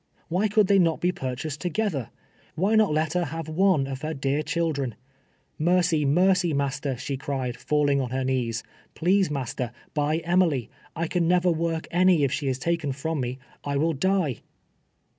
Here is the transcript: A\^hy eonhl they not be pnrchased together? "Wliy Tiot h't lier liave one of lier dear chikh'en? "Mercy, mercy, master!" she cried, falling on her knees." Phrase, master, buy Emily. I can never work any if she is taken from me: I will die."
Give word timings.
A\^hy 0.31 0.49
eonhl 0.49 0.65
they 0.65 0.79
not 0.79 0.99
be 0.99 1.11
pnrchased 1.11 1.59
together? 1.59 2.09
"Wliy 2.57 2.75
Tiot 2.75 2.87
h't 2.87 2.89
lier 3.15 3.23
liave 3.23 3.49
one 3.49 3.85
of 3.85 4.01
lier 4.03 4.15
dear 4.15 4.41
chikh'en? 4.41 4.93
"Mercy, 5.59 6.05
mercy, 6.05 6.55
master!" 6.55 6.97
she 6.97 7.17
cried, 7.17 7.55
falling 7.55 8.01
on 8.01 8.09
her 8.09 8.23
knees." 8.23 8.63
Phrase, 8.95 9.29
master, 9.29 9.71
buy 9.93 10.17
Emily. 10.25 10.71
I 10.95 11.05
can 11.05 11.27
never 11.27 11.51
work 11.51 11.87
any 11.91 12.23
if 12.23 12.31
she 12.31 12.47
is 12.47 12.57
taken 12.57 12.91
from 12.93 13.19
me: 13.19 13.37
I 13.63 13.77
will 13.77 13.93
die." 13.93 14.41